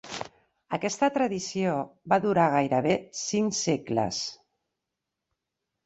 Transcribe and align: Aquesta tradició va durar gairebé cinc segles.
Aquesta 0.77 1.09
tradició 1.17 1.75
va 2.15 2.19
durar 2.25 2.47
gairebé 2.55 2.99
cinc 3.23 3.61
segles. 3.61 4.27